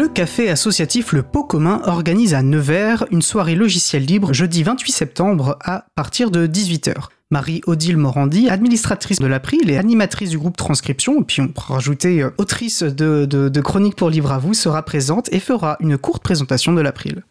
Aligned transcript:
Le 0.00 0.08
café 0.08 0.48
associatif 0.48 1.12
Le 1.12 1.22
Pot 1.22 1.44
Commun 1.44 1.82
organise 1.84 2.32
à 2.32 2.42
Nevers 2.42 3.04
une 3.10 3.20
soirée 3.20 3.54
logiciel 3.54 4.06
libre 4.06 4.32
jeudi 4.32 4.62
28 4.62 4.92
septembre 4.92 5.58
à 5.62 5.84
partir 5.94 6.30
de 6.30 6.46
18h. 6.46 6.94
Marie-Odile 7.30 7.98
Morandi, 7.98 8.48
administratrice 8.48 9.18
de 9.18 9.26
l'April 9.26 9.68
et 9.68 9.76
animatrice 9.76 10.30
du 10.30 10.38
groupe 10.38 10.56
Transcription, 10.56 11.20
et 11.20 11.24
puis 11.24 11.42
on 11.42 11.48
pourra 11.48 11.74
rajouter 11.74 12.22
euh, 12.22 12.30
autrice 12.38 12.82
de, 12.82 13.26
de, 13.26 13.60
Chroniques 13.60 13.96
pour 13.96 14.08
Livre 14.08 14.32
à 14.32 14.38
vous, 14.38 14.54
sera 14.54 14.82
présente 14.86 15.30
et 15.34 15.38
fera 15.38 15.76
une 15.80 15.98
courte 15.98 16.22
présentation 16.22 16.72
de 16.72 16.80
l'April. 16.80 17.22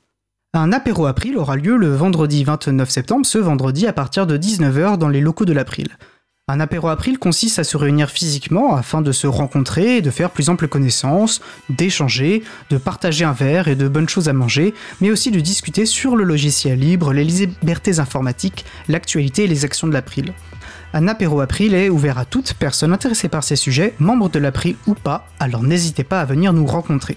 Un 0.54 0.72
apéro 0.72 1.08
April 1.08 1.40
aura 1.40 1.56
lieu 1.56 1.76
le 1.76 1.96
vendredi 1.96 2.44
29 2.44 2.88
septembre, 2.88 3.26
ce 3.26 3.40
vendredi 3.40 3.88
à 3.88 3.94
partir 3.94 4.28
de 4.28 4.38
19h 4.38 5.00
dans 5.00 5.10
les 5.10 5.22
locaux 5.22 5.46
de 5.46 5.54
l'April. 5.54 5.88
Un 6.52 6.60
apéro 6.60 6.88
April 6.88 7.20
consiste 7.20 7.60
à 7.60 7.64
se 7.64 7.78
réunir 7.78 8.10
physiquement 8.10 8.76
afin 8.76 9.04
de 9.04 9.12
se 9.12 9.28
rencontrer 9.28 9.98
et 9.98 10.02
de 10.02 10.10
faire 10.10 10.32
plus 10.32 10.50
ample 10.50 10.68
connaissance, 10.68 11.42
d'échanger, 11.70 12.42
de 12.72 12.80
partager 12.80 13.24
un 13.24 13.34
verre 13.34 13.68
et 13.68 13.76
de 13.76 13.88
bonnes 13.88 14.10
choses 14.10 14.30
à 14.30 14.34
manger, 14.34 14.74
mais 15.00 15.12
aussi 15.12 15.30
de 15.30 15.40
discuter 15.42 15.86
sur 15.86 16.16
le 16.16 16.24
logiciel 16.24 16.80
libre, 16.80 17.14
les 17.14 17.24
libertés 17.24 18.00
informatiques, 18.00 18.66
l'actualité 18.88 19.44
et 19.44 19.48
les 19.48 19.64
actions 19.64 19.86
de 19.86 19.94
l'April. 19.94 20.34
Un 20.92 21.08
apéro 21.08 21.40
April 21.40 21.76
est 21.76 21.90
ouvert 21.90 22.18
à 22.18 22.26
toute 22.26 22.56
personne 22.56 22.94
intéressée 22.94 23.30
par 23.30 23.44
ces 23.44 23.56
sujets, 23.56 23.94
membre 24.00 24.28
de 24.28 24.40
l'April 24.40 24.76
ou 24.88 24.96
pas, 24.96 25.28
alors 25.40 25.62
n'hésitez 25.62 26.04
pas 26.04 26.20
à 26.20 26.26
venir 26.26 26.52
nous 26.52 26.66
rencontrer. 26.66 27.16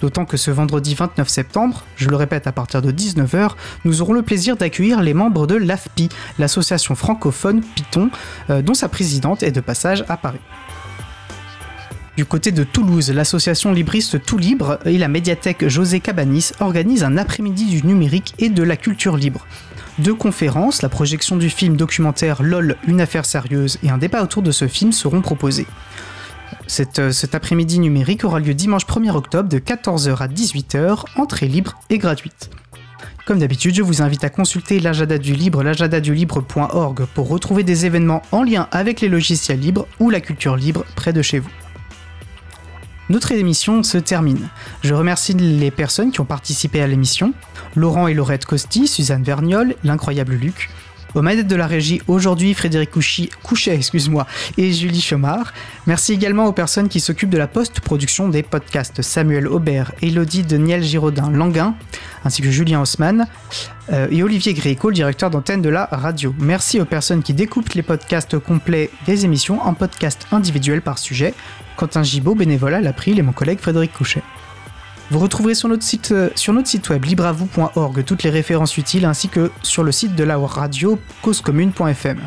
D'autant 0.00 0.24
que 0.24 0.36
ce 0.36 0.50
vendredi 0.50 0.96
29 0.96 1.28
septembre, 1.28 1.84
je 1.94 2.08
le 2.08 2.16
répète 2.16 2.48
à 2.48 2.52
partir 2.52 2.82
de 2.82 2.90
19h, 2.90 3.50
nous 3.84 4.02
aurons 4.02 4.14
le 4.14 4.22
plaisir 4.22 4.56
d'accueillir 4.56 5.00
les 5.00 5.14
membres 5.14 5.46
de 5.46 5.54
l'AFPI, 5.54 6.08
l'association 6.40 6.96
francophone 6.96 7.62
Python, 7.76 8.10
euh, 8.50 8.62
dont 8.62 8.74
sa 8.74 8.88
présidente 8.88 9.44
est 9.44 9.52
de 9.52 9.60
passage 9.60 10.04
à 10.08 10.16
Paris. 10.16 10.40
Du 12.16 12.24
côté 12.24 12.50
de 12.50 12.64
Toulouse, 12.64 13.12
l'association 13.12 13.72
libriste 13.72 14.24
Tout 14.24 14.38
Libre 14.38 14.80
et 14.84 14.98
la 14.98 15.08
médiathèque 15.08 15.68
José 15.68 16.00
Cabanis 16.00 16.50
organisent 16.58 17.04
un 17.04 17.16
après-midi 17.16 17.66
du 17.66 17.86
numérique 17.86 18.34
et 18.38 18.50
de 18.50 18.62
la 18.62 18.76
culture 18.76 19.16
libre. 19.16 19.46
Deux 19.98 20.14
conférences, 20.14 20.82
la 20.82 20.88
projection 20.88 21.36
du 21.36 21.48
film 21.48 21.76
documentaire 21.76 22.42
LOL, 22.42 22.76
une 22.88 23.00
affaire 23.00 23.24
sérieuse 23.24 23.78
et 23.84 23.90
un 23.90 23.98
débat 23.98 24.24
autour 24.24 24.42
de 24.42 24.50
ce 24.50 24.66
film 24.66 24.90
seront 24.90 25.20
proposés. 25.20 25.66
Euh, 26.98 27.12
cet 27.12 27.34
après-midi 27.34 27.78
numérique 27.78 28.24
aura 28.24 28.40
lieu 28.40 28.54
dimanche 28.54 28.86
1er 28.86 29.12
octobre 29.12 29.48
de 29.48 29.58
14h 29.58 30.16
à 30.16 30.26
18h, 30.26 31.04
entrée 31.16 31.46
libre 31.46 31.74
et 31.90 31.98
gratuite. 31.98 32.50
Comme 33.24 33.38
d'habitude, 33.38 33.74
je 33.74 33.82
vous 33.82 34.02
invite 34.02 34.24
à 34.24 34.30
consulter 34.30 34.80
l'agenda 34.80 35.16
du 35.16 35.32
libre, 35.32 35.62
l'agenda-du-libre.org 35.62 37.06
pour 37.14 37.28
retrouver 37.28 37.62
des 37.62 37.86
événements 37.86 38.22
en 38.32 38.42
lien 38.42 38.68
avec 38.72 39.00
les 39.00 39.08
logiciels 39.08 39.60
libres 39.60 39.86
ou 40.00 40.10
la 40.10 40.20
culture 40.20 40.56
libre 40.56 40.84
près 40.96 41.12
de 41.12 41.22
chez 41.22 41.38
vous. 41.38 41.50
Notre 43.10 43.32
émission 43.32 43.82
se 43.82 43.98
termine. 43.98 44.48
Je 44.82 44.94
remercie 44.94 45.34
les 45.34 45.70
personnes 45.70 46.10
qui 46.10 46.20
ont 46.20 46.24
participé 46.24 46.80
à 46.80 46.86
l'émission 46.86 47.34
Laurent 47.76 48.08
et 48.08 48.14
Laurette 48.14 48.46
Costi, 48.46 48.86
Suzanne 48.86 49.22
Verniol, 49.22 49.74
l'incroyable 49.84 50.34
Luc, 50.34 50.70
aux 51.14 51.22
manettes 51.22 51.46
de 51.46 51.56
la 51.56 51.66
régie, 51.66 52.02
aujourd'hui, 52.08 52.54
Frédéric 52.54 52.90
Couchet 53.42 53.80
et 54.58 54.72
Julie 54.72 55.00
Chomard. 55.00 55.52
Merci 55.86 56.12
également 56.12 56.46
aux 56.46 56.52
personnes 56.52 56.88
qui 56.88 57.00
s'occupent 57.00 57.30
de 57.30 57.38
la 57.38 57.46
post-production 57.46 58.28
des 58.28 58.42
podcasts 58.42 59.02
Samuel 59.02 59.46
Aubert, 59.46 59.92
Elodie 60.02 60.42
Daniel 60.42 60.82
Giraudin 60.82 61.30
Languin, 61.30 61.74
ainsi 62.24 62.42
que 62.42 62.50
Julien 62.50 62.80
Haussmann, 62.80 63.26
euh, 63.92 64.08
et 64.10 64.22
Olivier 64.22 64.54
Gréco, 64.54 64.88
le 64.88 64.94
directeur 64.94 65.30
d'antenne 65.30 65.62
de 65.62 65.68
la 65.68 65.88
radio. 65.90 66.34
Merci 66.38 66.80
aux 66.80 66.84
personnes 66.84 67.22
qui 67.22 67.34
découpent 67.34 67.72
les 67.74 67.82
podcasts 67.82 68.38
complets 68.38 68.90
des 69.06 69.24
émissions 69.24 69.60
en 69.62 69.74
podcasts 69.74 70.26
individuels 70.32 70.82
par 70.82 70.98
sujet. 70.98 71.34
Quentin 71.76 72.02
Gibaud, 72.02 72.34
bénévole 72.34 72.74
à 72.74 72.80
l'April, 72.80 73.18
et 73.18 73.22
mon 73.22 73.32
collègue 73.32 73.60
Frédéric 73.60 73.92
Couchet. 73.92 74.22
Vous 75.10 75.18
retrouverez 75.18 75.54
sur 75.54 75.68
notre 75.68 75.82
site, 75.82 76.12
euh, 76.12 76.30
sur 76.34 76.52
notre 76.52 76.68
site 76.68 76.88
web 76.88 77.04
libravou.org 77.04 78.04
toutes 78.04 78.22
les 78.22 78.30
références 78.30 78.78
utiles 78.78 79.04
ainsi 79.04 79.28
que 79.28 79.50
sur 79.62 79.84
le 79.84 79.92
site 79.92 80.14
de 80.14 80.24
la 80.24 80.38
radio 80.38 80.98
causecommune.fm. 81.22 82.20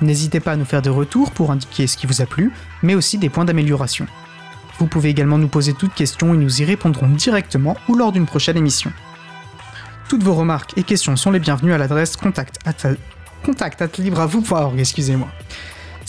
N'hésitez 0.00 0.40
pas 0.40 0.52
à 0.52 0.56
nous 0.56 0.64
faire 0.64 0.82
des 0.82 0.90
retours 0.90 1.32
pour 1.32 1.50
indiquer 1.50 1.86
ce 1.86 1.96
qui 1.96 2.06
vous 2.06 2.22
a 2.22 2.26
plu, 2.26 2.52
mais 2.82 2.94
aussi 2.94 3.18
des 3.18 3.28
points 3.28 3.44
d'amélioration. 3.44 4.06
Vous 4.78 4.86
pouvez 4.86 5.10
également 5.10 5.36
nous 5.36 5.48
poser 5.48 5.74
toutes 5.74 5.94
questions 5.94 6.32
et 6.32 6.38
nous 6.38 6.62
y 6.62 6.64
répondrons 6.64 7.08
directement 7.08 7.76
ou 7.88 7.96
lors 7.96 8.12
d'une 8.12 8.24
prochaine 8.24 8.56
émission. 8.56 8.92
Toutes 10.08 10.22
vos 10.22 10.34
remarques 10.34 10.72
et 10.78 10.84
questions 10.84 11.16
sont 11.16 11.30
les 11.30 11.38
bienvenues 11.38 11.74
à 11.74 11.78
l'adresse 11.78 12.16
contact 12.16 12.58
excusez-moi. 14.78 15.28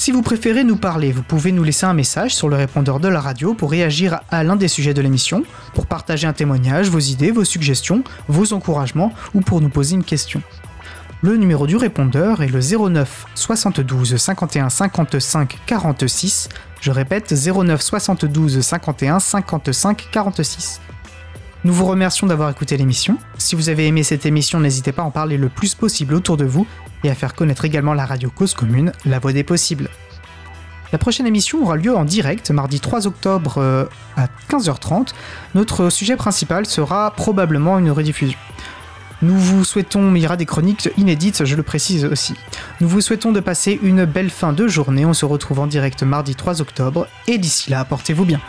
Si 0.02 0.12
vous 0.12 0.24
préférez 0.24 0.64
nous 0.64 0.78
parler, 0.78 1.12
vous 1.12 1.22
pouvez 1.22 1.52
nous 1.52 1.62
laisser 1.62 1.86
un 1.86 1.94
message 1.94 2.34
sur 2.34 2.50
le 2.50 2.56
répondeur 2.56 3.00
de 3.00 3.08
la 3.08 3.22
radio 3.22 3.54
pour 3.54 3.70
réagir 3.70 4.22
à 4.32 4.44
l'un 4.44 4.56
des 4.56 4.68
sujets 4.68 4.96
de 4.96 5.02
l'émission, 5.04 5.44
pour 5.76 5.86
partager 5.86 6.26
un 6.26 6.34
témoignage, 6.34 6.90
vos 6.90 6.98
idées, 6.98 7.30
vos 7.30 7.44
suggestions, 7.44 8.04
vos 8.28 8.52
encouragements 8.54 9.14
ou 9.36 9.42
pour 9.42 9.62
nous 9.62 9.70
poser 9.70 9.94
une 9.94 10.04
question. 10.04 10.42
Le 11.22 11.38
numéro 11.38 11.68
du 11.68 11.78
répondeur 11.78 12.42
est 12.42 12.48
le 12.48 12.62
09 12.62 13.28
72 13.36 14.18
51 14.18 14.70
55 14.70 15.60
46. 15.68 16.50
Je 16.80 16.90
répète 16.90 17.32
09 17.32 17.80
72 17.80 18.60
51 18.60 19.20
55 19.20 20.08
46. 20.12 20.82
Nous 21.64 21.74
vous 21.74 21.86
remercions 21.86 22.26
d'avoir 22.26 22.50
écouté 22.50 22.76
l'émission. 22.76 23.20
Si 23.38 23.56
vous 23.56 23.70
avez 23.70 23.86
aimé 23.86 24.02
cette 24.02 24.26
émission, 24.26 24.60
n'hésitez 24.60 24.92
pas 24.92 25.04
à 25.04 25.06
en 25.06 25.12
parler 25.12 25.38
le 25.38 25.48
plus 25.48 25.76
possible 25.76 26.16
autour 26.16 26.36
de 26.36 26.46
vous 26.46 26.66
et 27.04 27.10
à 27.10 27.14
faire 27.14 27.36
connaître 27.36 27.66
également 27.66 27.94
la 27.94 28.08
radio 28.08 28.32
Cause 28.32 28.56
Commune, 28.56 28.92
la 29.06 29.20
voix 29.20 29.32
des 29.32 29.44
possibles. 29.44 29.90
La 30.92 30.98
prochaine 30.98 31.28
émission 31.28 31.62
aura 31.62 31.76
lieu 31.76 31.96
en 31.96 32.04
direct 32.04 32.50
mardi 32.50 32.80
3 32.80 33.06
octobre 33.06 33.60
euh, 33.60 33.86
à 34.18 34.26
15h30. 34.50 35.10
Notre 35.54 35.92
sujet 35.92 36.16
principal 36.16 36.66
sera 36.66 37.12
probablement 37.12 37.78
une 37.78 37.92
rediffusion. 37.92 38.40
Nous 39.22 39.38
vous 39.38 39.64
souhaitons, 39.64 40.16
il 40.16 40.24
y 40.24 40.26
aura 40.26 40.38
des 40.38 40.48
chroniques 40.48 40.90
inédites, 40.98 41.46
je 41.46 41.56
le 41.56 41.62
précise 41.62 42.06
aussi. 42.06 42.34
Nous 42.82 42.90
vous 42.90 43.02
souhaitons 43.02 43.32
de 43.32 43.40
passer 43.40 43.80
une 43.84 44.06
belle 44.06 44.32
fin 44.32 44.52
de 44.52 44.68
journée. 44.68 45.06
On 45.06 45.14
se 45.14 45.26
retrouve 45.26 45.60
en 45.60 45.68
direct 45.68 46.02
mardi 46.02 46.34
3 46.34 46.60
octobre. 46.60 47.08
Et 47.28 47.38
d'ici 47.38 47.70
là, 47.70 47.86
portez-vous 47.86 48.26
bien. 48.26 48.42